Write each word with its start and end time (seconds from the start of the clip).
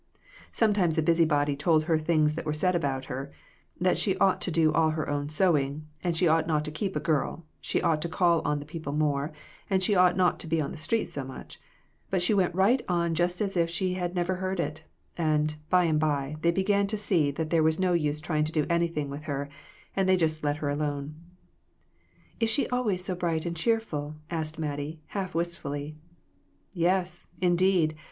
Sometimes 0.51 0.97
a 0.97 1.03
busybody 1.03 1.55
told 1.55 1.83
her 1.83 1.99
things 1.99 2.33
that 2.33 2.43
were 2.43 2.55
said 2.57 2.75
about 2.75 3.05
her 3.05 3.31
that 3.79 3.99
she 3.99 4.17
ought 4.17 4.41
to 4.41 4.49
do 4.49 4.73
all 4.73 4.89
her 4.89 5.07
own 5.07 5.29
sewing, 5.29 5.85
and 6.03 6.17
she 6.17 6.27
ought 6.27 6.47
not 6.47 6.65
to 6.65 6.71
keep 6.71 6.95
a 6.95 6.99
girl, 6.99 7.45
she 7.59 7.83
ought 7.83 8.01
to 8.01 8.09
call 8.09 8.41
on 8.41 8.57
the 8.57 8.65
people 8.65 8.93
more, 8.93 9.31
and 9.69 9.83
she 9.83 9.93
ought 9.93 10.17
not 10.17 10.39
to 10.39 10.47
be 10.47 10.59
on 10.59 10.71
the 10.71 10.77
street 10.79 11.05
so 11.05 11.23
much; 11.23 11.61
but 12.09 12.19
she 12.19 12.33
went 12.33 12.55
right 12.55 12.81
on 12.89 13.13
just 13.13 13.41
as 13.41 13.55
if 13.55 13.69
she 13.69 13.93
never 13.93 14.37
had 14.37 14.41
heard 14.41 14.59
it, 14.59 14.83
and 15.19 15.57
by 15.69 15.83
and 15.83 15.99
by 15.99 16.35
they 16.41 16.49
began 16.49 16.87
to 16.87 16.97
see 16.97 17.29
that 17.29 17.51
there 17.51 17.61
was 17.61 17.79
no 17.79 17.93
use 17.93 18.19
trying 18.19 18.43
to 18.43 18.51
do 18.51 18.65
anything 18.71 19.07
with 19.07 19.25
her, 19.25 19.49
and 19.95 20.09
they 20.09 20.17
just 20.17 20.43
let 20.43 20.57
her 20.57 20.69
alone." 20.71 21.13
"Is 22.39 22.49
she 22.49 22.67
always 22.69 23.05
so 23.05 23.13
bright 23.15 23.45
and 23.45 23.55
cheerful?" 23.55 24.15
asked 24.31 24.57
Mattie, 24.57 24.99
half 25.09 25.35
wistfully. 25.35 25.95
"Yes, 26.73 27.27
indeed! 27.39 27.93